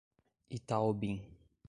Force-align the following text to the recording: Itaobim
Itaobim 0.57 1.11